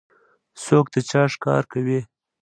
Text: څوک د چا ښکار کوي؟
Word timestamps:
څوک 0.63 0.85
د 0.93 0.95
چا 1.09 1.21
ښکار 1.33 1.63
کوي؟ 1.71 1.99